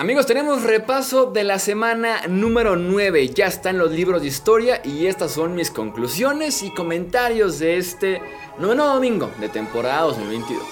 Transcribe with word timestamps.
Amigos, 0.00 0.26
tenemos 0.26 0.62
repaso 0.62 1.26
de 1.26 1.42
la 1.42 1.58
semana 1.58 2.20
número 2.28 2.76
9. 2.76 3.30
Ya 3.30 3.46
están 3.46 3.78
los 3.78 3.90
libros 3.90 4.22
de 4.22 4.28
historia 4.28 4.80
y 4.84 5.06
estas 5.06 5.32
son 5.32 5.56
mis 5.56 5.72
conclusiones 5.72 6.62
y 6.62 6.70
comentarios 6.72 7.58
de 7.58 7.78
este 7.78 8.22
noveno 8.60 8.86
domingo 8.86 9.28
de 9.40 9.48
temporada 9.48 10.02
2022. 10.02 10.62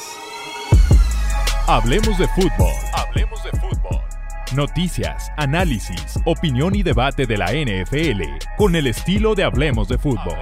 Hablemos 1.66 2.16
de 2.18 2.28
fútbol. 2.28 2.72
Hablemos 2.94 3.42
de 3.42 3.50
fútbol. 3.50 4.01
Noticias, 4.54 5.33
análisis, 5.37 6.21
opinión 6.24 6.77
y 6.77 6.85
debate 6.85 7.27
de 7.27 7.37
la 7.37 7.47
NFL 7.47 8.22
con 8.56 8.77
el 8.77 8.87
estilo 8.87 9.35
de 9.35 9.43
Hablemos 9.43 9.88
de 9.88 9.99
fútbol. 9.99 10.38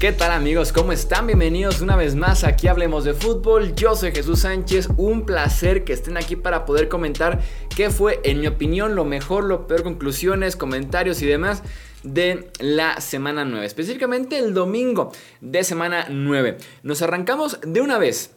¿Qué 0.00 0.12
tal 0.12 0.32
amigos? 0.32 0.72
¿Cómo 0.72 0.92
están? 0.92 1.26
Bienvenidos 1.26 1.82
una 1.82 1.94
vez 1.94 2.14
más 2.14 2.42
aquí 2.42 2.68
Hablemos 2.68 3.04
de 3.04 3.12
Fútbol. 3.12 3.74
Yo 3.74 3.94
soy 3.94 4.12
Jesús 4.12 4.40
Sánchez. 4.40 4.88
Un 4.96 5.26
placer 5.26 5.84
que 5.84 5.92
estén 5.92 6.16
aquí 6.16 6.36
para 6.36 6.64
poder 6.64 6.88
comentar 6.88 7.42
qué 7.76 7.90
fue, 7.90 8.18
en 8.24 8.40
mi 8.40 8.46
opinión, 8.46 8.94
lo 8.94 9.04
mejor, 9.04 9.44
lo 9.44 9.66
peor, 9.66 9.82
conclusiones, 9.82 10.56
comentarios 10.56 11.20
y 11.20 11.26
demás 11.26 11.62
de 12.02 12.50
la 12.60 12.98
semana 13.02 13.44
9. 13.44 13.66
Específicamente 13.66 14.38
el 14.38 14.54
domingo 14.54 15.12
de 15.42 15.64
semana 15.64 16.06
9. 16.08 16.56
Nos 16.82 17.02
arrancamos 17.02 17.58
de 17.60 17.82
una 17.82 17.98
vez. 17.98 18.30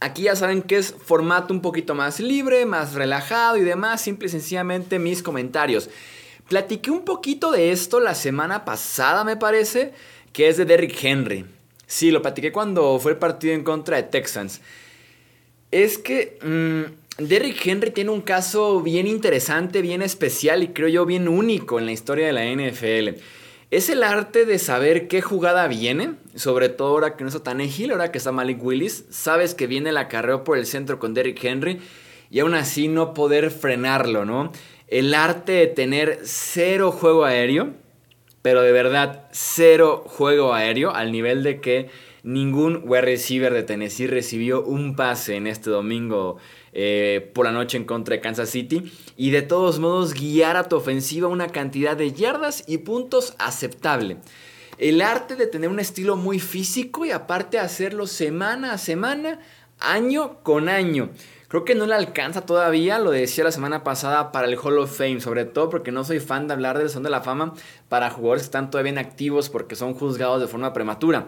Aquí 0.00 0.22
ya 0.22 0.34
saben 0.34 0.62
que 0.62 0.78
es 0.78 0.92
formato 0.92 1.54
un 1.54 1.62
poquito 1.62 1.94
más 1.94 2.18
libre, 2.18 2.66
más 2.66 2.94
relajado 2.94 3.56
y 3.56 3.60
demás. 3.60 4.00
Simple 4.00 4.26
y 4.26 4.30
sencillamente 4.30 4.98
mis 4.98 5.22
comentarios. 5.22 5.90
Platiqué 6.48 6.90
un 6.90 7.04
poquito 7.04 7.52
de 7.52 7.70
esto 7.70 8.00
la 8.00 8.16
semana 8.16 8.64
pasada, 8.64 9.22
me 9.22 9.36
parece 9.36 9.94
que 10.32 10.48
es 10.48 10.56
de 10.56 10.64
Derrick 10.64 10.96
Henry. 11.02 11.44
Sí, 11.86 12.10
lo 12.10 12.22
platiqué 12.22 12.52
cuando 12.52 12.98
fue 12.98 13.12
el 13.12 13.18
partido 13.18 13.54
en 13.54 13.64
contra 13.64 13.96
de 13.96 14.04
Texans. 14.04 14.60
Es 15.70 15.98
que 15.98 16.38
mm, 16.42 17.22
Derrick 17.22 17.66
Henry 17.66 17.90
tiene 17.90 18.10
un 18.10 18.22
caso 18.22 18.80
bien 18.80 19.06
interesante, 19.06 19.82
bien 19.82 20.00
especial 20.02 20.62
y 20.62 20.68
creo 20.68 20.88
yo 20.88 21.06
bien 21.06 21.28
único 21.28 21.78
en 21.78 21.86
la 21.86 21.92
historia 21.92 22.26
de 22.26 22.32
la 22.32 22.44
NFL. 22.46 23.20
Es 23.70 23.88
el 23.88 24.02
arte 24.02 24.44
de 24.44 24.58
saber 24.58 25.08
qué 25.08 25.22
jugada 25.22 25.66
viene, 25.66 26.14
sobre 26.34 26.68
todo 26.68 26.88
ahora 26.88 27.16
que 27.16 27.24
no 27.24 27.30
está 27.30 27.54
Hill, 27.62 27.92
ahora 27.92 28.12
que 28.12 28.18
está 28.18 28.32
Malik 28.32 28.62
Willis. 28.62 29.04
Sabes 29.10 29.54
que 29.54 29.66
viene 29.66 29.90
el 29.90 29.96
acarreo 29.96 30.44
por 30.44 30.58
el 30.58 30.66
centro 30.66 30.98
con 30.98 31.14
Derrick 31.14 31.42
Henry 31.42 31.80
y 32.30 32.40
aún 32.40 32.54
así 32.54 32.88
no 32.88 33.14
poder 33.14 33.50
frenarlo, 33.50 34.24
¿no? 34.24 34.52
El 34.88 35.14
arte 35.14 35.52
de 35.52 35.66
tener 35.68 36.20
cero 36.22 36.92
juego 36.92 37.24
aéreo 37.24 37.72
pero 38.42 38.62
de 38.62 38.72
verdad 38.72 39.28
cero 39.30 40.04
juego 40.06 40.52
aéreo 40.52 40.94
al 40.94 41.12
nivel 41.12 41.42
de 41.42 41.60
que 41.60 41.90
ningún 42.24 42.82
wide 42.84 43.02
receiver 43.02 43.52
de 43.52 43.62
Tennessee 43.62 44.06
recibió 44.06 44.62
un 44.62 44.94
pase 44.94 45.36
en 45.36 45.46
este 45.46 45.70
domingo 45.70 46.36
eh, 46.72 47.30
por 47.34 47.46
la 47.46 47.52
noche 47.52 47.76
en 47.76 47.84
contra 47.84 48.16
de 48.16 48.20
Kansas 48.20 48.50
City 48.50 48.92
y 49.16 49.30
de 49.30 49.42
todos 49.42 49.78
modos 49.78 50.14
guiar 50.14 50.56
a 50.56 50.68
tu 50.68 50.76
ofensiva 50.76 51.28
una 51.28 51.48
cantidad 51.48 51.96
de 51.96 52.12
yardas 52.12 52.64
y 52.66 52.78
puntos 52.78 53.34
aceptable. 53.38 54.18
El 54.78 55.02
arte 55.02 55.36
de 55.36 55.46
tener 55.46 55.68
un 55.68 55.80
estilo 55.80 56.16
muy 56.16 56.40
físico 56.40 57.04
y 57.04 57.10
aparte 57.10 57.58
hacerlo 57.58 58.06
semana 58.06 58.72
a 58.72 58.78
semana, 58.78 59.40
año 59.78 60.42
con 60.42 60.68
año. 60.68 61.10
Creo 61.52 61.66
que 61.66 61.74
no 61.74 61.84
le 61.84 61.94
alcanza 61.94 62.46
todavía, 62.46 62.98
lo 62.98 63.10
decía 63.10 63.44
la 63.44 63.52
semana 63.52 63.84
pasada, 63.84 64.32
para 64.32 64.48
el 64.48 64.56
Hall 64.56 64.78
of 64.78 64.96
Fame, 64.96 65.20
sobre 65.20 65.44
todo 65.44 65.68
porque 65.68 65.92
no 65.92 66.02
soy 66.02 66.18
fan 66.18 66.46
de 66.46 66.54
hablar 66.54 66.78
del 66.78 66.88
Son 66.88 67.02
de 67.02 67.10
la 67.10 67.20
Fama 67.20 67.52
para 67.90 68.08
jugadores 68.08 68.44
que 68.44 68.46
están 68.46 68.70
todavía 68.70 68.98
activos 68.98 69.50
porque 69.50 69.76
son 69.76 69.92
juzgados 69.92 70.40
de 70.40 70.46
forma 70.46 70.72
prematura. 70.72 71.26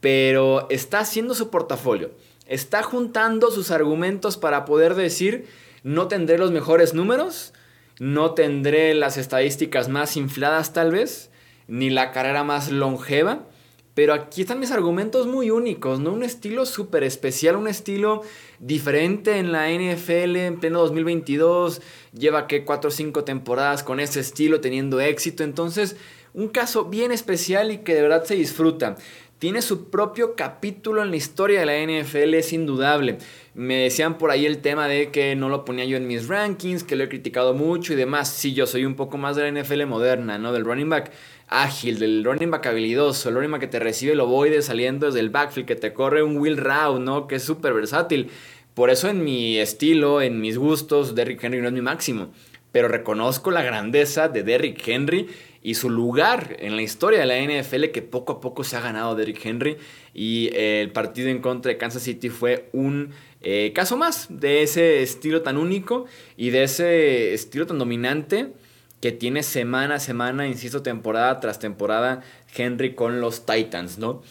Pero 0.00 0.66
está 0.68 0.98
haciendo 0.98 1.34
su 1.34 1.48
portafolio, 1.48 2.10
está 2.44 2.82
juntando 2.82 3.50
sus 3.50 3.70
argumentos 3.70 4.36
para 4.36 4.66
poder 4.66 4.94
decir, 4.94 5.46
no 5.82 6.06
tendré 6.06 6.36
los 6.36 6.50
mejores 6.50 6.92
números, 6.92 7.54
no 7.98 8.32
tendré 8.32 8.92
las 8.92 9.16
estadísticas 9.16 9.88
más 9.88 10.18
infladas 10.18 10.74
tal 10.74 10.90
vez, 10.90 11.30
ni 11.66 11.88
la 11.88 12.12
carrera 12.12 12.44
más 12.44 12.70
longeva, 12.70 13.46
pero 13.96 14.12
aquí 14.12 14.42
están 14.42 14.60
mis 14.60 14.72
argumentos 14.72 15.26
muy 15.26 15.50
únicos, 15.50 16.00
¿no? 16.00 16.12
Un 16.12 16.22
estilo 16.22 16.66
súper 16.66 17.02
especial, 17.02 17.56
un 17.56 17.66
estilo 17.66 18.20
diferente 18.58 19.38
en 19.38 19.52
la 19.52 19.70
NFL 19.70 20.36
en 20.36 20.60
pleno 20.60 20.80
2022. 20.80 21.80
Lleva 22.12 22.46
que 22.46 22.66
4 22.66 22.88
o 22.88 22.90
5 22.90 23.24
temporadas 23.24 23.82
con 23.82 23.98
ese 23.98 24.20
estilo 24.20 24.60
teniendo 24.60 25.00
éxito. 25.00 25.44
Entonces, 25.44 25.96
un 26.34 26.48
caso 26.48 26.84
bien 26.84 27.10
especial 27.10 27.72
y 27.72 27.78
que 27.78 27.94
de 27.94 28.02
verdad 28.02 28.24
se 28.24 28.34
disfruta. 28.34 28.96
Tiene 29.38 29.60
su 29.60 29.90
propio 29.90 30.34
capítulo 30.34 31.02
en 31.02 31.10
la 31.10 31.16
historia 31.16 31.60
de 31.60 31.66
la 31.66 31.76
NFL, 31.76 32.32
es 32.32 32.54
indudable. 32.54 33.18
Me 33.52 33.82
decían 33.82 34.16
por 34.16 34.30
ahí 34.30 34.46
el 34.46 34.62
tema 34.62 34.88
de 34.88 35.10
que 35.10 35.36
no 35.36 35.50
lo 35.50 35.66
ponía 35.66 35.84
yo 35.84 35.98
en 35.98 36.06
mis 36.06 36.26
rankings, 36.26 36.84
que 36.84 36.96
lo 36.96 37.04
he 37.04 37.10
criticado 37.10 37.52
mucho 37.52 37.92
y 37.92 37.96
demás. 37.96 38.30
Sí, 38.30 38.54
yo 38.54 38.66
soy 38.66 38.86
un 38.86 38.94
poco 38.94 39.18
más 39.18 39.36
de 39.36 39.42
la 39.50 39.60
NFL 39.60 39.84
moderna, 39.84 40.38
¿no? 40.38 40.54
Del 40.54 40.64
running 40.64 40.88
back 40.88 41.12
ágil, 41.48 41.98
del 41.98 42.24
running 42.24 42.50
back 42.50 42.64
habilidoso, 42.64 43.28
el 43.28 43.34
running 43.34 43.50
back 43.50 43.60
que 43.60 43.66
te 43.66 43.78
recibe 43.78 44.14
el 44.14 44.20
ovoide 44.20 44.62
saliendo 44.62 45.04
desde 45.04 45.20
el 45.20 45.28
backfield, 45.28 45.68
que 45.68 45.76
te 45.76 45.92
corre 45.92 46.22
un 46.22 46.38
wheel 46.38 46.56
route, 46.56 47.00
¿no? 47.00 47.26
Que 47.26 47.34
es 47.34 47.42
súper 47.42 47.74
versátil. 47.74 48.30
Por 48.72 48.88
eso 48.88 49.10
en 49.10 49.22
mi 49.22 49.58
estilo, 49.58 50.22
en 50.22 50.40
mis 50.40 50.56
gustos, 50.56 51.14
Derrick 51.14 51.44
Henry 51.44 51.60
no 51.60 51.68
es 51.68 51.74
mi 51.74 51.82
máximo. 51.82 52.32
Pero 52.72 52.88
reconozco 52.88 53.50
la 53.50 53.62
grandeza 53.62 54.28
de 54.28 54.42
Derrick 54.42 54.86
Henry 54.88 55.28
y 55.66 55.74
su 55.74 55.90
lugar 55.90 56.58
en 56.60 56.76
la 56.76 56.82
historia 56.82 57.18
de 57.18 57.26
la 57.26 57.40
NFL 57.40 57.86
que 57.86 58.00
poco 58.00 58.34
a 58.34 58.40
poco 58.40 58.62
se 58.62 58.76
ha 58.76 58.80
ganado 58.80 59.16
Derrick 59.16 59.44
Henry. 59.44 59.76
Y 60.14 60.48
eh, 60.52 60.80
el 60.80 60.92
partido 60.92 61.28
en 61.28 61.40
contra 61.40 61.72
de 61.72 61.76
Kansas 61.76 62.04
City 62.04 62.28
fue 62.28 62.68
un 62.72 63.10
eh, 63.42 63.72
caso 63.74 63.96
más 63.96 64.28
de 64.30 64.62
ese 64.62 65.02
estilo 65.02 65.42
tan 65.42 65.56
único 65.56 66.06
y 66.36 66.50
de 66.50 66.62
ese 66.62 67.34
estilo 67.34 67.66
tan 67.66 67.80
dominante 67.80 68.52
que 69.00 69.10
tiene 69.10 69.42
semana 69.42 69.96
a 69.96 69.98
semana, 69.98 70.46
insisto, 70.46 70.82
temporada 70.82 71.40
tras 71.40 71.58
temporada, 71.58 72.22
Henry 72.54 72.94
con 72.94 73.20
los 73.20 73.44
Titans, 73.44 73.98
¿no? 73.98 74.22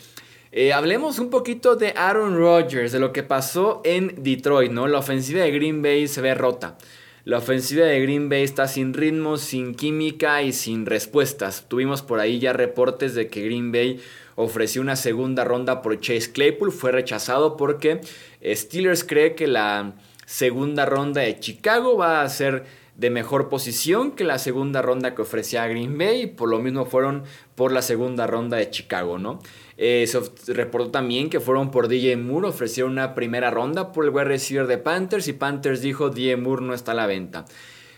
Eh, 0.53 0.71
hablemos 0.71 1.19
un 1.19 1.29
poquito 1.29 1.75
de 1.75 1.93
Aaron 1.97 2.37
Rodgers, 2.37 2.93
de 2.93 2.99
lo 2.99 3.11
que 3.11 3.23
pasó 3.23 3.81
en 3.83 4.23
Detroit, 4.23 4.71
¿no? 4.71 4.87
La 4.87 4.99
ofensiva 4.99 5.43
de 5.43 5.51
Green 5.51 5.81
Bay 5.81 6.07
se 6.07 6.21
ve 6.21 6.33
rota. 6.33 6.77
La 7.25 7.39
ofensiva 7.39 7.87
de 7.87 7.99
Green 8.01 8.29
Bay 8.29 8.43
está 8.43 8.67
sin 8.67 8.93
ritmo, 8.93 9.37
sin 9.37 9.73
química 9.73 10.43
y 10.43 10.53
sin 10.53 10.85
respuestas. 10.85 11.65
Tuvimos 11.67 12.03
por 12.03 12.19
ahí 12.19 12.37
ya 12.37 12.53
reportes 12.53 13.15
de 13.15 13.29
que 13.29 13.41
Green 13.41 13.71
Bay 13.71 13.99
ofreció 14.35 14.79
una 14.79 14.95
segunda 14.95 15.43
ronda 15.43 15.81
por 15.81 15.99
Chase 15.99 16.31
Claypool. 16.31 16.71
Fue 16.71 16.91
rechazado 16.91 17.57
porque 17.57 18.01
Steelers 18.45 19.03
cree 19.03 19.33
que 19.33 19.47
la 19.47 19.93
segunda 20.27 20.85
ronda 20.85 21.21
de 21.21 21.39
Chicago 21.39 21.97
va 21.97 22.21
a 22.21 22.29
ser 22.29 22.65
de 22.97 23.09
mejor 23.09 23.49
posición 23.49 24.11
que 24.11 24.23
la 24.23 24.39
segunda 24.39 24.81
ronda 24.81 25.15
que 25.15 25.21
ofrecía 25.21 25.67
Green 25.67 25.97
Bay 25.97 26.21
y 26.21 26.27
por 26.27 26.49
lo 26.49 26.59
mismo 26.59 26.85
fueron 26.85 27.23
por 27.55 27.71
la 27.71 27.81
segunda 27.81 28.25
ronda 28.25 28.57
de 28.57 28.69
Chicago, 28.69 29.19
¿no? 29.19 29.39
Eh, 29.77 30.07
se 30.07 30.53
reportó 30.53 30.91
también 30.91 31.29
que 31.29 31.41
fueron 31.41 31.71
por 31.71 31.89
DJ 31.89 32.15
Moore, 32.15 32.47
ofrecieron 32.47 32.93
una 32.93 33.13
primera 33.13 33.51
ronda 33.51 33.91
por 33.91 34.05
el 34.05 34.11
wide 34.11 34.25
receiver 34.25 34.67
de 34.67 34.77
Panthers 34.77 35.27
y 35.27 35.33
Panthers 35.33 35.81
dijo 35.81 36.09
DJ 36.09 36.37
Moore 36.37 36.63
no 36.63 36.73
está 36.73 36.93
a 36.93 36.95
la 36.95 37.07
venta. 37.07 37.45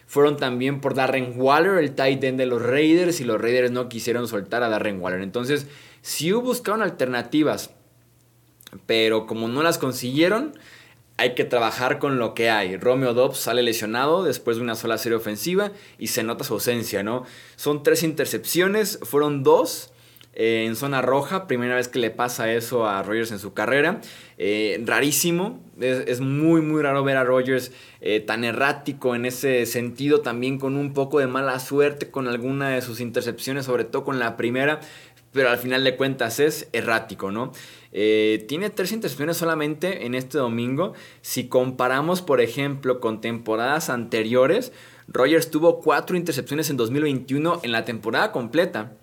Fueron 0.07 0.37
también 0.37 0.79
por 0.79 0.95
Darren 0.95 1.33
Waller, 1.35 1.77
el 1.77 1.93
tight 1.93 2.23
end 2.23 2.39
de 2.39 2.45
los 2.45 2.61
Raiders, 2.61 3.19
y 3.19 3.25
los 3.25 3.41
Raiders 3.41 3.71
no 3.71 3.89
quisieron 3.89 4.27
soltar 4.27 4.63
a 4.63 4.69
Darren 4.69 5.01
Waller. 5.01 5.21
Entonces, 5.21 5.67
sí 6.01 6.31
buscaron 6.31 6.81
alternativas, 6.81 7.71
pero 8.85 9.27
como 9.27 9.49
no 9.49 9.61
las 9.63 9.77
consiguieron, 9.77 10.53
hay 11.17 11.33
que 11.33 11.43
trabajar 11.43 11.99
con 11.99 12.19
lo 12.19 12.33
que 12.33 12.49
hay. 12.49 12.77
Romeo 12.77 13.13
Dobbs 13.13 13.39
sale 13.39 13.63
lesionado 13.63 14.23
después 14.23 14.57
de 14.57 14.63
una 14.63 14.75
sola 14.75 14.97
serie 14.97 15.17
ofensiva 15.17 15.71
y 15.97 16.07
se 16.07 16.23
nota 16.23 16.43
su 16.43 16.53
ausencia, 16.53 17.03
¿no? 17.03 17.25
Son 17.55 17.83
tres 17.83 18.03
intercepciones, 18.03 18.99
fueron 19.01 19.43
dos 19.43 19.91
eh, 20.39 20.65
en 20.67 20.75
zona 20.75 21.01
roja, 21.01 21.47
primera 21.47 21.75
vez 21.75 21.87
que 21.87 21.97
le 21.97 22.11
pasa 22.11 22.53
eso 22.53 22.85
a 22.85 23.01
Rogers 23.01 23.31
en 23.31 23.39
su 23.39 23.53
carrera. 23.53 24.01
Eh, 24.37 24.79
rarísimo, 24.85 25.59
es, 25.79 26.21
muy 26.21 26.61
muy 26.61 26.83
raro 26.83 27.03
ver 27.03 27.17
a 27.17 27.23
Rogers 27.23 27.71
eh, 28.01 28.19
tan 28.19 28.43
errático 28.43 29.15
en 29.15 29.25
ese 29.25 29.65
sentido, 29.65 30.21
también 30.21 30.59
con 30.59 30.75
un 30.75 30.93
poco 30.93 31.17
de 31.17 31.25
mala 31.25 31.59
suerte 31.59 32.11
con 32.11 32.27
alguna 32.27 32.69
de 32.69 32.83
sus 32.83 32.99
intercepciones, 32.99 33.65
sobre 33.65 33.83
todo 33.85 34.03
con 34.03 34.19
la 34.19 34.37
primera, 34.37 34.79
pero 35.37 35.51
al 35.51 35.59
final 35.59 35.83
de 35.83 35.95
cuentas 35.95 36.39
es 36.39 36.67
errático, 36.73 37.31
¿no? 37.31 37.51
Eh, 37.91 38.43
tiene 38.47 38.71
tres 38.71 38.91
intercepciones 38.91 39.37
solamente 39.37 40.07
en 40.07 40.15
este 40.15 40.39
domingo. 40.39 40.93
Si 41.21 41.47
comparamos, 41.47 42.23
por 42.23 42.41
ejemplo, 42.41 42.99
con 42.99 43.21
temporadas 43.21 43.91
anteriores, 43.91 44.71
Rogers 45.07 45.51
tuvo 45.51 45.79
cuatro 45.79 46.17
intercepciones 46.17 46.71
en 46.71 46.77
2021 46.77 47.59
en 47.61 47.71
la 47.71 47.85
temporada 47.85 48.31
completa. 48.31 48.93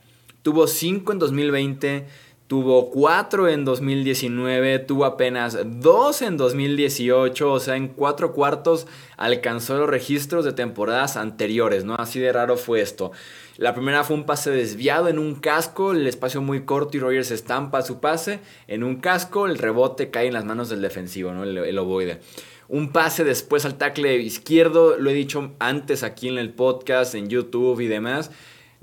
Tuvo 0.42 0.66
cinco 0.66 1.12
en 1.12 1.20
2020, 1.20 2.08
Tuvo 2.46 2.90
4 2.90 3.48
en 3.48 3.64
2019, 3.64 4.78
tuvo 4.80 5.06
apenas 5.06 5.56
2 5.64 6.22
en 6.22 6.36
2018, 6.36 7.50
o 7.50 7.58
sea, 7.58 7.76
en 7.76 7.88
4 7.88 8.34
cuartos 8.34 8.86
alcanzó 9.16 9.78
los 9.78 9.88
registros 9.88 10.44
de 10.44 10.52
temporadas 10.52 11.16
anteriores, 11.16 11.86
¿no? 11.86 11.94
Así 11.94 12.20
de 12.20 12.30
raro 12.34 12.58
fue 12.58 12.82
esto. 12.82 13.12
La 13.56 13.72
primera 13.72 14.04
fue 14.04 14.16
un 14.16 14.24
pase 14.24 14.50
desviado 14.50 15.08
en 15.08 15.18
un 15.18 15.36
casco, 15.36 15.92
el 15.92 16.06
espacio 16.06 16.42
muy 16.42 16.66
corto 16.66 16.98
y 16.98 17.00
Rogers 17.00 17.30
estampa 17.30 17.80
su 17.80 17.98
pase 18.00 18.40
en 18.68 18.84
un 18.84 18.96
casco, 18.96 19.46
el 19.46 19.56
rebote 19.56 20.10
cae 20.10 20.26
en 20.26 20.34
las 20.34 20.44
manos 20.44 20.68
del 20.68 20.82
defensivo, 20.82 21.32
¿no? 21.32 21.44
El, 21.44 21.56
el 21.56 21.78
ovoide. 21.78 22.20
Un 22.68 22.92
pase 22.92 23.24
después 23.24 23.64
al 23.64 23.78
tackle 23.78 24.16
izquierdo, 24.18 24.98
lo 24.98 25.08
he 25.08 25.14
dicho 25.14 25.52
antes 25.60 26.02
aquí 26.02 26.28
en 26.28 26.36
el 26.36 26.52
podcast, 26.52 27.14
en 27.14 27.28
YouTube 27.28 27.80
y 27.80 27.86
demás 27.86 28.30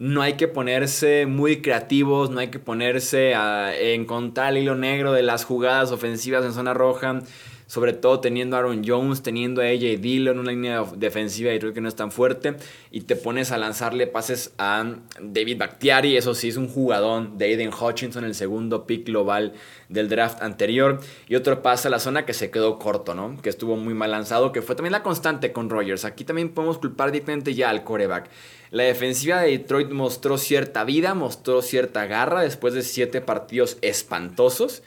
no 0.01 0.23
hay 0.23 0.33
que 0.33 0.47
ponerse 0.47 1.27
muy 1.27 1.61
creativos, 1.61 2.31
no 2.31 2.39
hay 2.39 2.47
que 2.47 2.57
ponerse 2.57 3.35
a 3.35 3.71
encontrar 3.77 4.51
el 4.51 4.63
hilo 4.63 4.73
negro 4.73 5.13
de 5.13 5.21
las 5.21 5.45
jugadas 5.45 5.91
ofensivas 5.91 6.43
en 6.43 6.53
zona 6.53 6.73
roja 6.73 7.21
sobre 7.71 7.93
todo 7.93 8.19
teniendo 8.19 8.57
a 8.57 8.59
Aaron 8.59 8.83
Jones, 8.85 9.23
teniendo 9.23 9.61
a 9.61 9.63
AJ 9.63 10.01
Dillon, 10.01 10.39
una 10.39 10.51
línea 10.51 10.83
defensiva 10.97 11.53
y 11.53 11.59
creo 11.59 11.71
que 11.71 11.79
no 11.79 11.87
es 11.87 11.95
tan 11.95 12.11
fuerte, 12.11 12.57
y 12.91 12.99
te 12.99 13.15
pones 13.15 13.53
a 13.53 13.57
lanzarle 13.57 14.07
pases 14.07 14.53
a 14.57 14.95
David 15.21 15.57
Bakhtiari, 15.57 16.17
eso 16.17 16.35
sí 16.35 16.49
es 16.49 16.57
un 16.57 16.67
jugadón 16.67 17.37
de 17.37 17.45
Aiden 17.45 17.71
Hutchinson, 17.73 18.25
el 18.25 18.35
segundo 18.35 18.85
pick 18.85 19.05
global 19.05 19.53
del 19.91 20.09
draft 20.09 20.41
anterior, 20.41 20.99
y 21.27 21.35
otro 21.35 21.61
pase 21.61 21.87
a 21.87 21.91
la 21.91 21.99
zona 21.99 22.25
que 22.25 22.33
se 22.33 22.49
quedó 22.49 22.79
corto, 22.79 23.13
¿no? 23.13 23.39
Que 23.41 23.49
estuvo 23.49 23.75
muy 23.75 23.93
mal 23.93 24.11
lanzado, 24.11 24.51
que 24.51 24.61
fue 24.61 24.75
también 24.75 24.93
la 24.93 25.03
constante 25.03 25.51
con 25.51 25.69
Rogers. 25.69 26.05
Aquí 26.05 26.23
también 26.23 26.49
podemos 26.49 26.77
culpar 26.77 27.11
directamente 27.11 27.53
ya 27.53 27.69
al 27.69 27.83
coreback. 27.83 28.29
La 28.71 28.83
defensiva 28.83 29.41
de 29.41 29.51
Detroit 29.51 29.91
mostró 29.91 30.37
cierta 30.37 30.85
vida, 30.85 31.13
mostró 31.13 31.61
cierta 31.61 32.05
garra 32.05 32.41
después 32.41 32.73
de 32.73 32.83
siete 32.83 33.21
partidos 33.21 33.77
espantosos. 33.81 34.81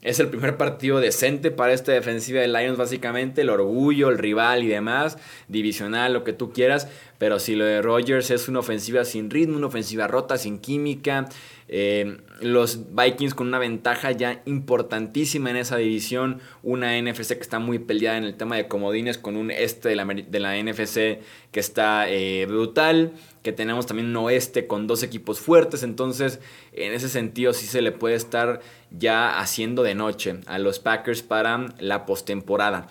Es 0.00 0.20
el 0.20 0.28
primer 0.28 0.56
partido 0.56 1.00
decente 1.00 1.50
para 1.50 1.72
esta 1.72 1.90
defensiva 1.90 2.40
de 2.40 2.46
Lions, 2.46 2.78
básicamente. 2.78 3.40
El 3.40 3.50
orgullo, 3.50 4.10
el 4.10 4.18
rival 4.18 4.62
y 4.62 4.68
demás. 4.68 5.18
Divisional, 5.48 6.12
lo 6.12 6.22
que 6.22 6.32
tú 6.32 6.52
quieras. 6.52 6.88
Pero 7.18 7.38
si 7.40 7.56
lo 7.56 7.64
de 7.64 7.82
Rodgers 7.82 8.30
es 8.30 8.48
una 8.48 8.60
ofensiva 8.60 9.04
sin 9.04 9.28
ritmo, 9.28 9.56
una 9.56 9.66
ofensiva 9.66 10.06
rota, 10.06 10.38
sin 10.38 10.58
química. 10.58 11.28
Eh, 11.70 12.18
los 12.40 12.94
Vikings 12.94 13.34
con 13.34 13.48
una 13.48 13.58
ventaja 13.58 14.12
ya 14.12 14.40
importantísima 14.46 15.50
en 15.50 15.56
esa 15.56 15.76
división. 15.76 16.40
Una 16.62 17.00
NFC 17.00 17.34
que 17.34 17.40
está 17.40 17.58
muy 17.58 17.78
peleada 17.80 18.18
en 18.18 18.24
el 18.24 18.36
tema 18.36 18.56
de 18.56 18.68
comodines 18.68 19.18
con 19.18 19.36
un 19.36 19.50
este 19.50 19.88
de 19.88 19.96
la, 19.96 20.04
de 20.04 20.40
la 20.40 20.56
NFC 20.62 21.20
que 21.50 21.60
está 21.60 22.08
eh, 22.08 22.46
brutal 22.46 23.12
que 23.48 23.52
tenemos 23.52 23.86
también 23.86 24.08
un 24.08 24.16
oeste 24.16 24.66
con 24.66 24.86
dos 24.86 25.02
equipos 25.02 25.40
fuertes, 25.40 25.82
entonces 25.82 26.38
en 26.74 26.92
ese 26.92 27.08
sentido 27.08 27.54
sí 27.54 27.66
se 27.66 27.80
le 27.80 27.92
puede 27.92 28.14
estar 28.14 28.60
ya 28.90 29.38
haciendo 29.38 29.82
de 29.82 29.94
noche 29.94 30.40
a 30.44 30.58
los 30.58 30.80
Packers 30.80 31.22
para 31.22 31.66
la 31.78 32.04
postemporada. 32.04 32.88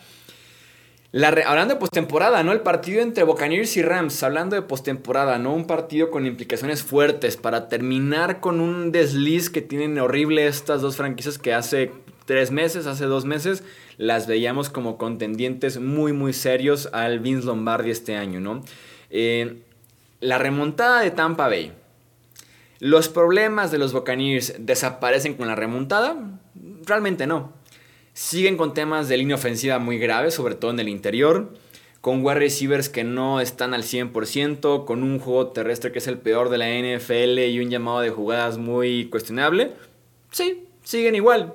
Hablando 1.14 1.74
de 1.74 1.80
postemporada, 1.80 2.44
¿no? 2.44 2.52
El 2.52 2.62
partido 2.62 3.02
entre 3.02 3.24
Buccaneers 3.24 3.78
y 3.78 3.82
Rams, 3.82 4.22
hablando 4.24 4.56
de 4.56 4.62
postemporada, 4.62 5.38
¿no? 5.38 5.54
Un 5.54 5.66
partido 5.66 6.12
con 6.12 6.26
implicaciones 6.26 6.84
fuertes 6.84 7.38
para 7.38 7.70
terminar 7.70 8.40
con 8.40 8.60
un 8.60 8.92
desliz 8.92 9.50
que 9.50 9.62
tienen 9.62 9.98
horrible 10.00 10.48
estas 10.48 10.82
dos 10.82 10.98
franquicias 10.98 11.38
que 11.38 11.54
hace 11.54 11.92
tres 12.26 12.52
meses, 12.52 12.88
hace 12.88 13.06
dos 13.06 13.26
meses, 13.26 13.64
las 13.98 14.28
veíamos 14.28 14.70
como 14.70 14.98
contendientes 14.98 15.80
muy, 15.80 16.14
muy 16.14 16.34
serios 16.34 16.90
al 16.92 17.20
Vince 17.20 17.48
Lombardi 17.48 17.90
este 17.90 18.16
año, 18.16 18.40
¿no? 18.40 18.64
Eh, 19.10 19.64
la 20.20 20.38
remontada 20.38 21.02
de 21.02 21.12
Tampa 21.12 21.48
Bay. 21.48 21.72
¿Los 22.80 23.10
problemas 23.10 23.72
de 23.72 23.80
los 23.80 23.94
Buccaneers 23.94 24.56
desaparecen 24.60 25.36
con 25.36 25.48
la 25.48 25.56
remontada? 25.56 26.16
Realmente 26.86 27.26
no. 27.26 27.54
Siguen 28.18 28.58
con 28.58 28.74
temas 28.74 29.08
de 29.08 29.16
línea 29.16 29.36
ofensiva 29.36 29.78
muy 29.78 30.00
graves, 30.00 30.34
sobre 30.34 30.56
todo 30.56 30.72
en 30.72 30.80
el 30.80 30.90
interior, 30.90 31.54
con 32.02 32.26
wide 32.26 32.40
receivers 32.40 32.90
que 32.90 33.04
no 33.04 33.40
están 33.40 33.76
al 33.76 33.84
100%, 33.84 34.86
con 34.86 35.04
un 35.04 35.20
juego 35.20 35.50
terrestre 35.52 35.92
que 35.92 36.00
es 36.00 36.08
el 36.08 36.18
peor 36.18 36.50
de 36.50 36.58
la 36.58 36.68
NFL 36.68 37.38
y 37.38 37.60
un 37.60 37.70
llamado 37.70 38.00
de 38.00 38.10
jugadas 38.10 38.58
muy 38.58 39.08
cuestionable. 39.12 39.74
Sí, 40.32 40.66
siguen 40.82 41.14
igual. 41.14 41.54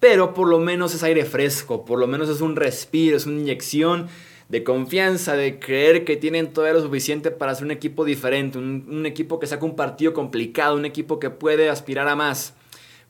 Pero 0.00 0.32
por 0.32 0.48
lo 0.48 0.58
menos 0.58 0.94
es 0.94 1.02
aire 1.02 1.26
fresco, 1.26 1.84
por 1.84 1.98
lo 1.98 2.06
menos 2.06 2.30
es 2.30 2.40
un 2.40 2.56
respiro, 2.56 3.18
es 3.18 3.26
una 3.26 3.38
inyección 3.38 4.08
de 4.48 4.64
confianza, 4.64 5.36
de 5.36 5.58
creer 5.58 6.06
que 6.06 6.16
tienen 6.16 6.54
todo 6.54 6.72
lo 6.72 6.80
suficiente 6.80 7.30
para 7.30 7.54
ser 7.54 7.66
un 7.66 7.72
equipo 7.72 8.06
diferente, 8.06 8.56
un, 8.56 9.04
equipo 9.04 9.38
que 9.38 9.46
saca 9.46 9.66
un 9.66 9.76
partido 9.76 10.14
complicado, 10.14 10.76
un 10.76 10.86
equipo 10.86 11.20
que 11.20 11.28
puede 11.28 11.68
aspirar 11.68 12.08
a 12.08 12.16
más. 12.16 12.54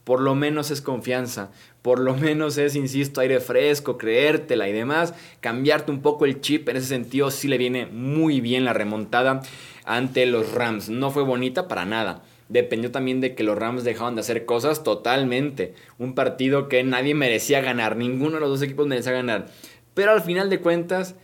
Por 0.04 0.20
lo 0.20 0.34
menos 0.34 0.70
es 0.70 0.80
confianza, 0.80 1.50
por 1.82 1.98
lo 2.00 2.16
menos 2.16 2.58
es, 2.58 2.74
insisto, 2.74 3.20
aire 3.20 3.40
fresco, 3.40 3.98
creértela 3.98 4.68
y 4.68 4.72
demás, 4.72 5.14
cambiarte 5.40 5.90
un 5.90 6.02
poco 6.02 6.24
el 6.24 6.40
chip, 6.40 6.68
en 6.68 6.76
ese 6.76 6.86
sentido 6.86 7.30
sí 7.30 7.48
le 7.48 7.58
viene 7.58 7.86
muy 7.86 8.40
bien 8.40 8.64
la 8.64 8.72
remontada 8.72 9.42
ante 9.84 10.26
los 10.26 10.52
Rams. 10.52 10.88
No 10.88 11.10
fue 11.10 11.22
bonita 11.22 11.68
para 11.68 11.84
nada 11.84 12.22
dependió 12.50 12.90
también 12.90 13.20
de 13.20 13.34
que 13.34 13.44
los 13.44 13.56
Rams 13.56 13.84
dejaban 13.84 14.16
de 14.16 14.22
hacer 14.22 14.44
cosas 14.44 14.82
totalmente. 14.82 15.72
Un 15.98 16.14
partido 16.14 16.68
que 16.68 16.82
nadie 16.82 17.14
merecía 17.14 17.60
ganar, 17.60 17.96
ninguno 17.96 18.34
de 18.34 18.40
los 18.40 18.50
dos 18.50 18.62
equipos 18.62 18.88
merecía 18.88 19.12
ganar. 19.12 19.46
Pero 19.94 20.10
al 20.10 20.20
final 20.20 20.50
de 20.50 20.60
cuentas, 20.60 21.14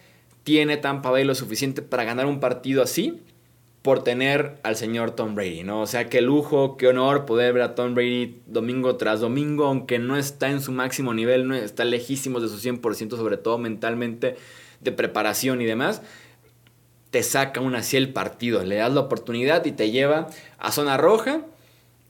tiene 0.45 0.77
Tampa 0.77 1.11
Bay 1.11 1.25
lo 1.25 1.35
suficiente 1.35 1.83
para 1.83 2.05
ganar 2.05 2.27
un 2.27 2.39
partido 2.39 2.81
así 2.81 3.21
por 3.87 4.03
tener 4.03 4.59
al 4.65 4.75
señor 4.75 5.13
Tom 5.13 5.37
Brady, 5.37 5.63
¿no? 5.63 5.83
O 5.83 5.87
sea, 5.87 6.09
qué 6.09 6.21
lujo, 6.21 6.77
qué 6.77 6.89
honor 6.89 7.25
poder 7.25 7.53
ver 7.53 7.63
a 7.63 7.77
Tom 7.77 7.95
Brady 7.95 8.41
domingo 8.47 8.97
tras 8.97 9.21
domingo, 9.21 9.67
aunque 9.67 10.01
no 10.01 10.17
está 10.17 10.51
en 10.51 10.61
su 10.61 10.73
máximo 10.73 11.15
nivel, 11.15 11.47
no 11.47 11.55
está 11.55 11.85
lejísimo 11.85 12.41
de 12.41 12.49
su 12.49 12.57
100%, 12.57 13.11
sobre 13.11 13.37
todo 13.37 13.59
mentalmente, 13.59 14.35
de 14.81 14.91
preparación 14.91 15.61
y 15.61 15.67
demás, 15.67 16.03
te 17.13 17.23
saca 17.23 17.61
aún 17.61 17.77
así 17.77 17.97
el 17.97 18.13
partido, 18.13 18.65
le 18.65 18.75
das 18.75 18.93
la 18.93 19.03
oportunidad 19.03 19.65
y 19.67 19.71
te 19.71 19.93
lleva 19.93 20.27
a 20.59 20.73
zona 20.73 20.97
roja 20.97 21.43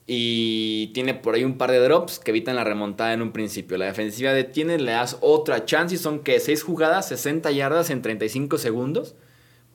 y 0.06 0.86
tiene 0.94 1.12
por 1.12 1.34
ahí 1.34 1.44
un 1.44 1.58
par 1.58 1.72
de 1.72 1.80
drops 1.80 2.18
que 2.18 2.30
evitan 2.30 2.56
la 2.56 2.64
remontada 2.64 3.12
en 3.12 3.20
un 3.20 3.32
principio. 3.32 3.76
La 3.76 3.84
defensiva 3.84 4.32
detiene, 4.32 4.78
le 4.78 4.92
das 4.92 5.18
otra 5.20 5.66
chance 5.66 5.96
y 5.96 5.98
son 5.98 6.20
que 6.20 6.40
6 6.40 6.62
jugadas, 6.62 7.06
60 7.08 7.50
yardas 7.50 7.90
en 7.90 8.00
35 8.00 8.56
segundos 8.56 9.14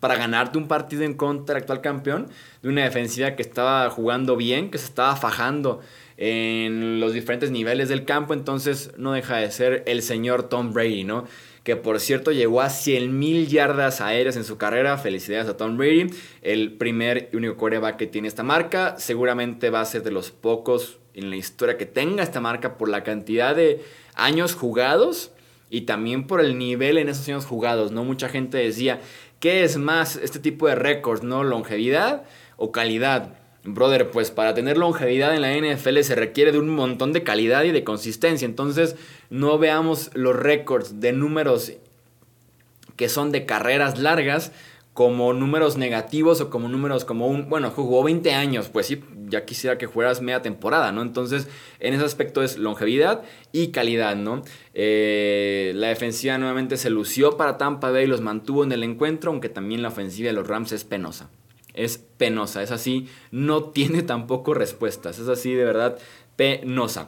para 0.01 0.17
ganarte 0.17 0.57
un 0.57 0.67
partido 0.67 1.03
en 1.03 1.13
contra 1.13 1.53
del 1.53 1.61
actual 1.61 1.79
campeón 1.79 2.27
de 2.61 2.67
una 2.67 2.83
defensiva 2.83 3.37
que 3.37 3.41
estaba 3.41 3.89
jugando 3.89 4.35
bien, 4.35 4.69
que 4.69 4.77
se 4.77 4.85
estaba 4.85 5.15
fajando 5.15 5.79
en 6.17 6.99
los 6.99 7.13
diferentes 7.13 7.51
niveles 7.51 7.87
del 7.87 8.03
campo, 8.03 8.33
entonces 8.33 8.91
no 8.97 9.13
deja 9.13 9.37
de 9.37 9.49
ser 9.51 9.83
el 9.87 10.01
señor 10.01 10.49
Tom 10.49 10.73
Brady, 10.73 11.05
¿no? 11.05 11.25
que 11.63 11.75
por 11.75 11.99
cierto 11.99 12.31
llegó 12.31 12.61
a 12.61 12.67
100.000 12.67 13.47
yardas 13.47 14.01
aéreas 14.01 14.35
en 14.35 14.43
su 14.43 14.57
carrera. 14.57 14.97
Felicidades 14.97 15.47
a 15.47 15.57
Tom 15.57 15.77
Brady, 15.77 16.07
el 16.41 16.73
primer 16.73 17.29
y 17.31 17.35
único 17.37 17.57
coreback 17.57 17.97
que 17.97 18.07
tiene 18.07 18.27
esta 18.27 18.43
marca. 18.43 18.95
Seguramente 18.97 19.69
va 19.69 19.81
a 19.81 19.85
ser 19.85 20.03
de 20.03 20.11
los 20.11 20.31
pocos 20.31 20.97
en 21.13 21.29
la 21.29 21.35
historia 21.35 21.77
que 21.77 21.85
tenga 21.85 22.23
esta 22.23 22.41
marca 22.41 22.77
por 22.77 22.89
la 22.89 23.03
cantidad 23.03 23.55
de 23.55 23.83
años 24.15 24.55
jugados 24.55 25.31
y 25.69 25.81
también 25.81 26.25
por 26.25 26.41
el 26.41 26.57
nivel 26.57 26.97
en 26.97 27.09
esos 27.09 27.27
años 27.27 27.45
jugados. 27.45 27.91
No 27.91 28.03
mucha 28.03 28.27
gente 28.27 28.57
decía, 28.57 28.99
¿qué 29.41 29.65
es 29.65 29.75
más 29.75 30.15
este 30.15 30.39
tipo 30.39 30.67
de 30.67 30.75
récords, 30.75 31.23
no 31.23 31.43
longevidad 31.43 32.23
o 32.55 32.71
calidad? 32.71 33.33
Brother, 33.63 34.09
pues 34.09 34.31
para 34.31 34.53
tener 34.53 34.77
longevidad 34.77 35.35
en 35.35 35.41
la 35.41 35.53
NFL 35.53 35.99
se 36.01 36.15
requiere 36.15 36.51
de 36.53 36.59
un 36.59 36.69
montón 36.69 37.11
de 37.11 37.23
calidad 37.23 37.63
y 37.63 37.71
de 37.71 37.83
consistencia. 37.83 38.45
Entonces, 38.45 38.95
no 39.29 39.57
veamos 39.57 40.09
los 40.13 40.35
récords 40.35 41.01
de 41.01 41.11
números 41.11 41.73
que 42.95 43.09
son 43.09 43.31
de 43.31 43.45
carreras 43.45 43.99
largas 43.99 44.51
como 45.01 45.33
números 45.33 45.77
negativos 45.77 46.41
o 46.41 46.51
como 46.51 46.69
números 46.69 47.05
como 47.05 47.25
un, 47.25 47.49
bueno, 47.49 47.71
jugó 47.71 48.03
20 48.03 48.35
años, 48.35 48.69
pues 48.69 48.85
sí, 48.85 49.03
ya 49.29 49.45
quisiera 49.45 49.79
que 49.79 49.87
fueras 49.87 50.21
media 50.21 50.43
temporada, 50.43 50.91
¿no? 50.91 51.01
Entonces, 51.01 51.47
en 51.79 51.95
ese 51.95 52.05
aspecto 52.05 52.43
es 52.43 52.59
longevidad 52.59 53.23
y 53.51 53.69
calidad, 53.69 54.15
¿no? 54.15 54.43
Eh, 54.75 55.71
la 55.73 55.87
defensiva 55.87 56.37
nuevamente 56.37 56.77
se 56.77 56.91
lució 56.91 57.35
para 57.35 57.57
Tampa 57.57 57.89
Bay, 57.89 58.05
los 58.05 58.21
mantuvo 58.21 58.63
en 58.63 58.73
el 58.73 58.83
encuentro, 58.83 59.31
aunque 59.31 59.49
también 59.49 59.81
la 59.81 59.87
ofensiva 59.87 60.27
de 60.27 60.33
los 60.33 60.47
Rams 60.47 60.71
es 60.71 60.83
penosa 60.83 61.31
es 61.73 61.97
penosa, 61.97 62.61
es 62.61 62.69
así, 62.69 63.07
no 63.31 63.63
tiene 63.63 64.03
tampoco 64.03 64.53
respuestas, 64.53 65.19
es 65.19 65.27
así 65.27 65.53
de 65.53 65.65
verdad 65.65 65.97
penosa. 66.35 67.07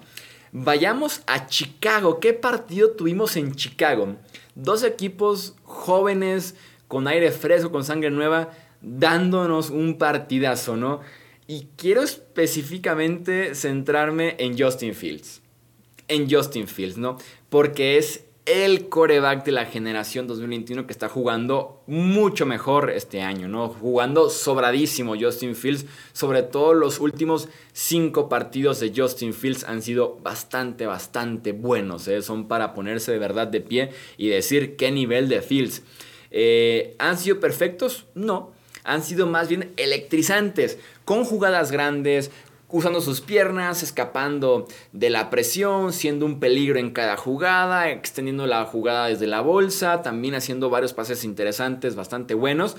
Vayamos 0.55 1.23
a 1.25 1.47
Chicago, 1.47 2.19
¿qué 2.19 2.31
partido 2.31 2.91
tuvimos 2.91 3.37
en 3.37 3.55
Chicago? 3.55 4.17
Dos 4.53 4.83
equipos 4.83 5.55
jóvenes, 5.63 6.53
con 6.87 7.07
aire 7.07 7.31
fresco, 7.31 7.71
con 7.71 7.83
sangre 7.83 8.11
nueva, 8.11 8.51
dándonos 8.79 9.71
un 9.71 9.97
partidazo, 9.97 10.77
¿no? 10.77 11.01
Y 11.47 11.69
quiero 11.75 12.03
específicamente 12.03 13.55
centrarme 13.55 14.35
en 14.37 14.55
Justin 14.55 14.93
Fields. 14.93 15.41
En 16.07 16.29
Justin 16.29 16.67
Fields, 16.67 16.97
¿no? 16.99 17.17
Porque 17.49 17.97
es 17.97 18.25
el 18.45 18.89
coreback 18.89 19.45
de 19.45 19.53
la 19.53 19.65
generación 19.65 20.27
2021 20.27 20.85
que 20.85 20.91
está 20.91 21.07
jugando 21.07 21.81
mucho 21.87 22.45
mejor 22.45 22.89
este 22.89 23.21
año, 23.21 23.47
¿no? 23.47 23.69
Jugando 23.69 24.29
sobradísimo 24.29 25.15
Justin 25.17 25.55
Fields. 25.55 25.85
Sobre 26.11 26.43
todo 26.43 26.73
los 26.73 26.99
últimos 26.99 27.47
cinco 27.71 28.27
partidos 28.27 28.81
de 28.81 28.91
Justin 28.95 29.33
Fields 29.33 29.63
han 29.63 29.81
sido 29.81 30.17
bastante, 30.21 30.85
bastante 30.85 31.53
buenos. 31.53 32.07
¿eh? 32.09 32.21
Son 32.21 32.47
para 32.49 32.73
ponerse 32.73 33.13
de 33.13 33.19
verdad 33.19 33.47
de 33.47 33.61
pie 33.61 33.91
y 34.17 34.27
decir 34.27 34.75
qué 34.75 34.91
nivel 34.91 35.29
de 35.29 35.41
Fields. 35.41 35.81
Eh, 36.31 36.95
¿Han 36.99 37.17
sido 37.17 37.39
perfectos? 37.39 38.07
No. 38.13 38.51
Han 38.83 39.03
sido 39.03 39.25
más 39.25 39.47
bien 39.47 39.71
electrizantes, 39.77 40.77
con 41.05 41.23
jugadas 41.23 41.71
grandes, 41.71 42.31
usando 42.73 43.01
sus 43.01 43.21
piernas, 43.21 43.83
escapando 43.83 44.67
de 44.93 45.11
la 45.11 45.29
presión, 45.29 45.93
siendo 45.93 46.25
un 46.25 46.39
peligro 46.39 46.79
en 46.79 46.89
cada 46.89 47.15
jugada, 47.17 47.91
extendiendo 47.91 48.47
la 48.47 48.65
jugada 48.65 49.09
desde 49.09 49.27
la 49.27 49.41
bolsa, 49.41 50.01
también 50.01 50.33
haciendo 50.33 50.71
varios 50.71 50.91
pases 50.91 51.23
interesantes, 51.23 51.95
bastante 51.95 52.33
buenos. 52.33 52.75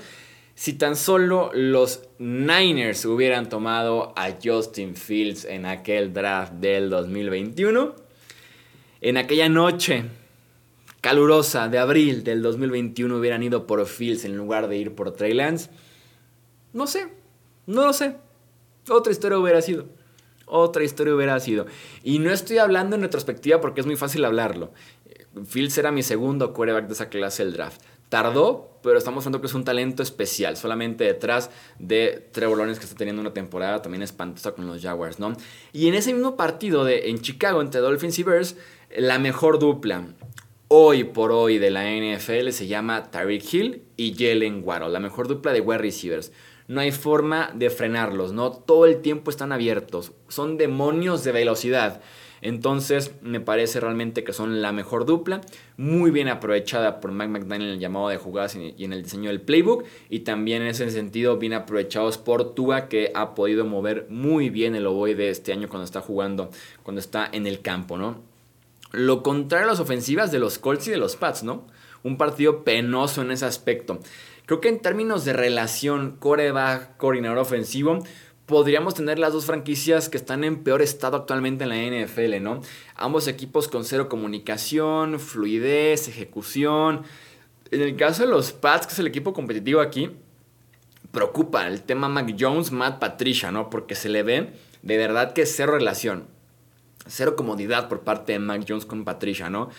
Si 0.53 0.73
tan 0.73 0.97
solo 0.97 1.49
los 1.53 2.09
Niners 2.19 3.05
hubieran 3.05 3.47
tomado 3.47 4.13
a 4.17 4.35
Justin 4.43 4.97
Fields 4.97 5.45
en 5.45 5.65
aquel 5.65 6.11
draft 6.11 6.51
del 6.55 6.89
2021, 6.89 7.95
en 8.99 9.15
aquella 9.15 9.47
noche 9.47 10.03
calurosa 10.99 11.69
de 11.69 11.79
abril 11.79 12.25
del 12.25 12.41
2021 12.41 13.17
hubieran 13.17 13.43
ido 13.43 13.65
por 13.65 13.85
Fields 13.85 14.25
en 14.25 14.35
lugar 14.35 14.67
de 14.67 14.75
ir 14.75 14.93
por 14.93 15.13
Trey 15.13 15.33
Lance, 15.33 15.69
no 16.73 16.85
sé, 16.85 17.07
no 17.65 17.85
lo 17.85 17.93
sé. 17.93 18.24
Otra 18.89 19.11
historia 19.11 19.37
hubiera 19.37 19.61
sido. 19.61 19.85
Otra 20.45 20.83
historia 20.83 21.15
hubiera 21.15 21.39
sido. 21.39 21.65
Y 22.03 22.19
no 22.19 22.31
estoy 22.31 22.59
hablando 22.59 22.95
en 22.95 23.01
retrospectiva 23.01 23.61
porque 23.61 23.81
es 23.81 23.87
muy 23.87 23.95
fácil 23.95 24.23
hablarlo. 24.25 24.71
Fields 25.47 25.77
era 25.77 25.91
mi 25.91 26.03
segundo 26.03 26.53
quarterback 26.53 26.87
de 26.87 26.93
esa 26.93 27.09
clase 27.09 27.43
del 27.43 27.53
draft. 27.53 27.81
Tardó, 28.09 28.79
pero 28.83 28.97
estamos 28.97 29.25
viendo 29.25 29.41
que 29.41 29.47
es 29.47 29.53
un 29.55 29.63
talento 29.63 30.03
especial, 30.03 30.55
solamente 30.55 31.03
detrás 31.03 31.49
de 31.79 32.29
Trevor 32.31 32.63
que 32.65 32.73
está 32.73 32.95
teniendo 32.95 33.21
una 33.21 33.33
temporada 33.33 33.81
también 33.81 34.03
espantosa 34.03 34.51
con 34.51 34.67
los 34.67 34.81
Jaguars, 34.81 35.19
¿no? 35.19 35.33
Y 35.73 35.87
en 35.87 35.95
ese 35.95 36.13
mismo 36.13 36.35
partido 36.35 36.85
de, 36.85 37.09
en 37.09 37.19
Chicago 37.19 37.61
entre 37.61 37.81
Dolphins 37.81 38.19
y 38.19 38.23
Bears, 38.23 38.55
la 38.95 39.17
mejor 39.17 39.57
dupla 39.57 40.05
hoy 40.67 41.03
por 41.03 41.31
hoy 41.31 41.57
de 41.57 41.71
la 41.71 41.83
NFL 41.83 42.49
se 42.51 42.67
llama 42.67 43.09
Tyreek 43.09 43.53
Hill 43.53 43.81
y 43.97 44.13
Jalen 44.13 44.61
Waddle, 44.63 44.89
la 44.89 44.99
mejor 44.99 45.27
dupla 45.27 45.51
de 45.51 45.61
wide 45.61 45.79
receivers 45.79 46.31
no 46.67 46.81
hay 46.81 46.91
forma 46.91 47.51
de 47.53 47.69
frenarlos, 47.69 48.33
¿no? 48.33 48.51
Todo 48.51 48.85
el 48.85 49.01
tiempo 49.01 49.29
están 49.29 49.51
abiertos, 49.51 50.11
son 50.27 50.57
demonios 50.57 51.23
de 51.23 51.31
velocidad. 51.31 52.01
Entonces 52.41 53.13
me 53.21 53.39
parece 53.39 53.79
realmente 53.79 54.23
que 54.23 54.33
son 54.33 54.61
la 54.61 54.71
mejor 54.71 55.05
dupla, 55.05 55.41
muy 55.77 56.11
bien 56.11 56.27
aprovechada 56.27 56.99
por 56.99 57.11
Mike 57.11 57.29
McDaniel 57.29 57.69
en 57.69 57.75
el 57.75 57.79
llamado 57.79 58.09
de 58.09 58.17
jugadas 58.17 58.55
y 58.55 58.83
en 58.83 58.93
el 58.93 59.01
diseño 59.01 59.29
del 59.29 59.41
playbook 59.41 59.85
y 60.09 60.19
también 60.19 60.61
en 60.61 60.67
ese 60.67 60.91
sentido 60.91 61.37
bien 61.37 61.53
aprovechados 61.53 62.19
por 62.19 62.53
Tua 62.53 62.87
que 62.87 63.11
ha 63.15 63.33
podido 63.33 63.65
mover 63.65 64.05
muy 64.09 64.51
bien 64.51 64.75
el 64.75 64.85
ovoide 64.85 65.29
este 65.29 65.53
año 65.53 65.67
cuando 65.69 65.85
está 65.85 66.01
jugando, 66.01 66.51
cuando 66.83 66.99
está 66.99 67.27
en 67.31 67.47
el 67.47 67.61
campo, 67.61 67.97
¿no? 67.97 68.21
Lo 68.91 69.23
contrario 69.23 69.67
a 69.67 69.71
las 69.71 69.79
ofensivas 69.79 70.31
de 70.31 70.39
los 70.39 70.59
Colts 70.59 70.87
y 70.87 70.91
de 70.91 70.97
los 70.97 71.15
Pats, 71.15 71.43
¿no? 71.43 71.65
Un 72.03 72.17
partido 72.17 72.63
penoso 72.63 73.23
en 73.23 73.31
ese 73.31 73.45
aspecto. 73.45 73.99
Creo 74.45 74.61
que 74.61 74.69
en 74.69 74.79
términos 74.79 75.25
de 75.25 75.33
relación 75.33 76.17
coreback, 76.19 76.97
coordinador 76.97 77.39
ofensivo, 77.39 78.03
podríamos 78.45 78.93
tener 78.93 79.17
las 79.17 79.33
dos 79.33 79.45
franquicias 79.45 80.09
que 80.09 80.17
están 80.17 80.43
en 80.43 80.63
peor 80.63 80.81
estado 80.81 81.17
actualmente 81.17 81.63
en 81.63 81.69
la 81.69 82.05
NFL, 82.05 82.41
¿no? 82.41 82.61
Ambos 82.95 83.27
equipos 83.27 83.67
con 83.67 83.83
cero 83.83 84.07
comunicación, 84.07 85.19
fluidez, 85.19 86.07
ejecución. 86.07 87.03
En 87.71 87.81
el 87.81 87.95
caso 87.95 88.23
de 88.23 88.29
los 88.29 88.51
Pats, 88.51 88.85
que 88.85 88.93
es 88.93 88.99
el 88.99 89.07
equipo 89.07 89.33
competitivo 89.33 89.81
aquí, 89.81 90.11
preocupa 91.11 91.67
el 91.67 91.81
tema 91.81 92.07
Mac 92.07 92.35
Jones, 92.39 92.71
Matt 92.71 92.99
Patricia, 92.99 93.51
¿no? 93.51 93.69
Porque 93.69 93.95
se 93.95 94.09
le 94.09 94.21
ve 94.21 94.53
de 94.83 94.97
verdad 94.97 95.33
que 95.33 95.47
cero 95.47 95.71
relación, 95.71 96.27
cero 97.07 97.35
comodidad 97.35 97.89
por 97.89 98.01
parte 98.01 98.33
de 98.33 98.39
Mac 98.39 98.63
Jones 98.67 98.85
con 98.85 99.03
Patricia, 99.05 99.49
¿no? 99.49 99.69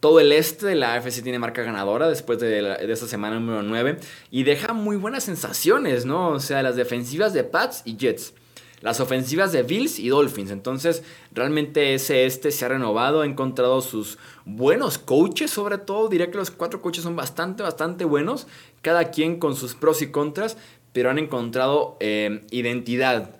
Todo 0.00 0.18
el 0.18 0.32
este 0.32 0.66
de 0.66 0.74
la 0.74 0.94
AFC 0.94 1.22
tiene 1.22 1.38
marca 1.38 1.62
ganadora 1.62 2.08
después 2.08 2.40
de, 2.40 2.76
esta 2.90 3.06
semana 3.06 3.38
número 3.38 3.62
9 3.62 3.98
y 4.30 4.44
deja 4.44 4.72
muy 4.72 4.96
buenas 4.96 5.24
sensaciones, 5.24 6.06
¿no? 6.06 6.30
O 6.30 6.40
sea, 6.40 6.62
las 6.62 6.74
defensivas 6.76 7.34
de 7.34 7.44
Pats 7.44 7.82
y 7.84 7.98
Jets, 7.98 8.32
las 8.80 8.98
ofensivas 9.00 9.52
de 9.52 9.62
Bills 9.62 9.98
y 9.98 10.08
Dolphins. 10.08 10.50
Entonces, 10.52 11.02
realmente 11.32 11.92
ese 11.92 12.24
este 12.24 12.50
se 12.50 12.64
ha 12.64 12.68
renovado, 12.68 13.20
ha 13.20 13.26
encontrado 13.26 13.82
sus 13.82 14.16
buenos 14.46 14.96
coaches, 14.96 15.50
sobre 15.50 15.76
todo. 15.76 16.08
Diría 16.08 16.30
que 16.30 16.38
los 16.38 16.50
cuatro 16.50 16.80
coaches 16.80 17.04
son 17.04 17.14
bastante, 17.14 17.62
bastante 17.62 18.06
buenos, 18.06 18.46
cada 18.80 19.10
quien 19.10 19.38
con 19.38 19.54
sus 19.54 19.74
pros 19.74 20.00
y 20.00 20.10
contras, 20.10 20.56
pero 20.94 21.10
han 21.10 21.18
encontrado 21.18 21.98
eh, 22.00 22.40
identidad 22.50 23.39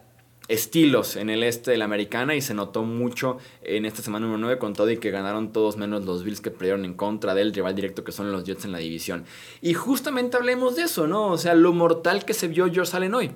estilos 0.50 1.14
en 1.14 1.30
el 1.30 1.44
este 1.44 1.70
de 1.70 1.76
la 1.76 1.84
americana 1.84 2.34
y 2.34 2.40
se 2.40 2.54
notó 2.54 2.82
mucho 2.82 3.38
en 3.62 3.84
esta 3.84 4.02
semana 4.02 4.26
número 4.26 4.40
9 4.40 4.58
con 4.58 4.74
todo 4.74 4.90
y 4.90 4.96
que 4.96 5.12
ganaron 5.12 5.52
todos 5.52 5.76
menos 5.76 6.04
los 6.04 6.24
Bills 6.24 6.40
que 6.40 6.50
perdieron 6.50 6.84
en 6.84 6.94
contra 6.94 7.34
del 7.36 7.54
rival 7.54 7.76
directo 7.76 8.02
que 8.02 8.10
son 8.10 8.32
los 8.32 8.42
Jets 8.42 8.64
en 8.64 8.72
la 8.72 8.78
división. 8.78 9.24
Y 9.62 9.74
justamente 9.74 10.36
hablemos 10.36 10.74
de 10.74 10.82
eso, 10.82 11.06
¿no? 11.06 11.28
O 11.28 11.38
sea, 11.38 11.54
lo 11.54 11.72
mortal 11.72 12.24
que 12.24 12.34
se 12.34 12.48
vio 12.48 12.66
Josh 12.66 12.96
Allen 12.96 13.14
hoy. 13.14 13.30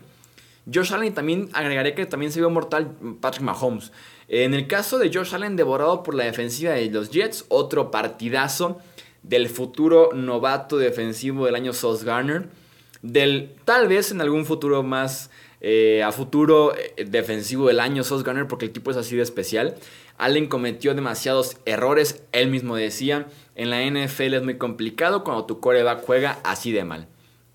Josh 0.73 0.93
Allen 0.93 1.09
y 1.09 1.11
también 1.13 1.51
agregaré 1.53 1.95
que 1.95 2.05
también 2.05 2.33
se 2.33 2.41
vio 2.41 2.51
mortal 2.51 2.91
Patrick 3.21 3.45
Mahomes. 3.45 3.93
En 4.27 4.53
el 4.53 4.67
caso 4.67 4.99
de 4.99 5.13
Josh 5.13 5.37
Allen 5.37 5.55
devorado 5.55 6.03
por 6.03 6.17
la 6.17 6.25
defensiva 6.25 6.73
de 6.73 6.91
los 6.91 7.11
Jets, 7.11 7.45
otro 7.49 7.93
partidazo 7.93 8.81
del 9.23 9.49
futuro 9.49 10.11
novato 10.15 10.79
defensivo 10.79 11.47
del 11.47 11.55
año 11.55 11.73
Sauce 11.73 12.05
Garner, 12.05 12.49
del 13.03 13.55
tal 13.65 13.87
vez 13.87 14.11
en 14.11 14.21
algún 14.21 14.47
futuro 14.47 14.83
más 14.83 15.31
eh, 15.67 16.03
a 16.03 16.13
futuro 16.13 16.75
eh, 16.77 17.07
defensivo 17.07 17.69
del 17.69 17.81
año 17.81 18.05
Sos 18.05 18.23
Gunner 18.23 18.47
porque 18.47 18.67
el 18.67 18.71
tipo 18.71 18.91
es 18.91 18.99
así 18.99 19.17
de 19.17 19.23
especial. 19.23 19.77
Allen 20.19 20.47
cometió 20.47 20.95
demasiados 20.95 21.57
errores, 21.65 22.23
él 22.33 22.51
mismo 22.51 22.77
decía. 22.77 23.29
En 23.55 23.71
la 23.71 23.81
NFL 23.81 24.35
es 24.35 24.43
muy 24.43 24.59
complicado 24.59 25.25
cuando 25.25 25.47
tu 25.47 25.61
coreback 25.61 26.05
juega 26.05 26.39
así 26.45 26.71
de 26.71 26.85
mal. 26.85 27.09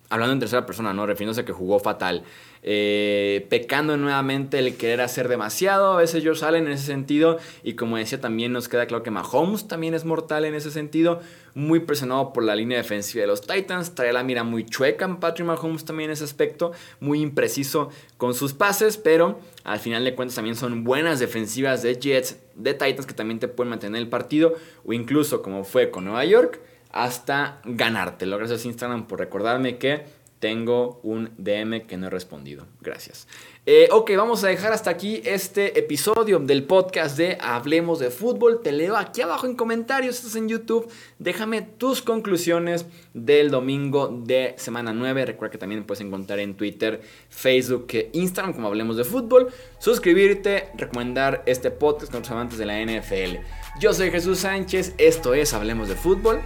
Hablando 0.10 0.34
en 0.34 0.40
tercera 0.40 0.66
persona, 0.66 0.92
¿no? 0.92 1.06
Refiriéndose 1.06 1.42
a 1.42 1.46
que 1.46 1.54
jugó 1.54 1.80
fatal. 1.80 2.24
Eh, 2.62 3.48
pecando 3.50 3.96
nuevamente 3.96 4.60
el 4.60 4.76
querer 4.76 5.02
hacer 5.02 5.28
demasiado. 5.28 5.94
A 5.94 5.98
veces 5.98 6.24
Josh 6.26 6.44
Allen 6.44 6.68
en 6.68 6.74
ese 6.74 6.86
sentido. 6.86 7.38
Y 7.64 7.74
como 7.74 7.98
decía, 7.98 8.20
también 8.20 8.52
nos 8.52 8.68
queda 8.68 8.86
claro 8.86 9.04
que 9.04 9.12
Mahomes 9.12 9.68
también 9.68 9.94
es 9.94 10.06
mortal 10.06 10.46
en 10.46 10.56
ese 10.56 10.72
sentido. 10.72 11.22
Muy 11.56 11.80
presionado 11.80 12.34
por 12.34 12.44
la 12.44 12.56
línea 12.56 12.78
defensiva 12.78 13.22
de 13.22 13.28
los 13.28 13.42
Titans. 13.42 13.96
Trae 13.96 14.14
la 14.14 14.24
mira 14.24 14.44
muy 14.44 14.66
chueca 14.66 15.06
en 15.06 15.18
Patrick 15.18 15.48
Mahomes 15.48 15.86
también 15.86 16.10
en 16.10 16.14
ese 16.14 16.24
aspecto. 16.24 16.72
Muy 17.00 17.22
impreciso 17.22 17.90
con 18.18 18.34
sus 18.34 18.54
pases. 18.54 18.98
Pero 18.98 19.40
al 19.64 19.80
final 19.80 20.04
de 20.04 20.16
cuentas 20.16 20.36
también 20.36 20.56
son 20.56 20.84
buenas 20.84 21.20
defensivas 21.20 21.82
de 21.82 21.96
Jets, 21.96 22.38
de 22.56 22.74
Titans 22.74 23.06
que 23.06 23.14
también 23.14 23.40
te 23.40 23.48
pueden 23.48 23.70
mantener 23.70 24.02
el 24.02 24.10
partido. 24.10 24.56
O 24.86 24.94
incluso 24.94 25.42
como 25.42 25.64
fue 25.64 25.92
con 25.92 26.06
Nueva 26.06 26.26
York. 26.26 26.60
Hasta 26.92 27.62
ganártelo. 27.66 28.38
Gracias 28.40 28.66
Instagram 28.66 29.06
por 29.06 29.20
recordarme 29.20 29.78
que 29.78 30.06
tengo 30.40 31.00
un 31.04 31.32
DM 31.38 31.86
que 31.86 31.98
no 31.98 32.08
he 32.08 32.10
respondido. 32.10 32.66
Gracias. 32.82 33.28
Eh, 33.66 33.90
ok, 33.92 34.12
vamos 34.18 34.44
a 34.44 34.48
dejar 34.48 34.74
hasta 34.74 34.90
aquí 34.90 35.22
este 35.26 35.78
episodio 35.78 36.40
del 36.40 36.64
podcast 36.64 37.18
de 37.18 37.38
Hablemos 37.40 38.00
de 38.00 38.10
Fútbol. 38.10 38.62
Te 38.64 38.72
leo 38.72 38.96
aquí 38.96 39.22
abajo 39.22 39.46
en 39.46 39.56
comentarios, 39.56 40.16
estás 40.16 40.36
en 40.36 40.48
YouTube. 40.48 40.90
Déjame 41.20 41.62
tus 41.62 42.02
conclusiones 42.02 42.86
del 43.14 43.52
domingo 43.52 44.08
de 44.08 44.56
semana 44.58 44.94
9. 44.94 45.26
Recuerda 45.26 45.52
que 45.52 45.58
también 45.58 45.84
puedes 45.84 46.02
encontrar 46.02 46.40
en 46.40 46.56
Twitter, 46.56 47.02
Facebook 47.30 47.88
e 47.92 48.10
Instagram 48.14 48.54
como 48.54 48.68
Hablemos 48.70 48.98
de 48.98 49.04
Fútbol. 49.04 49.50
Suscribirte, 49.78 50.70
recomendar 50.76 51.44
este 51.46 51.70
podcast 51.70 52.12
con 52.12 52.22
los 52.22 52.32
amantes 52.32 52.58
de 52.58 52.66
la 52.66 52.82
NFL. 52.82 53.44
Yo 53.80 53.94
soy 53.94 54.10
Jesús 54.10 54.40
Sánchez, 54.40 54.96
esto 54.98 55.34
es 55.34 55.54
Hablemos 55.54 55.90
de 55.90 55.96
Fútbol. 55.96 56.42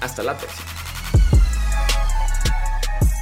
Hasta 0.00 0.22
la 0.22 0.36
próxima. 0.36 0.99